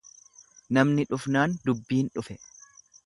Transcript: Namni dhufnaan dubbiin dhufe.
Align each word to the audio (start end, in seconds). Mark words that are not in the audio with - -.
Namni 0.77 1.05
dhufnaan 1.11 1.53
dubbiin 1.67 2.11
dhufe. 2.17 2.39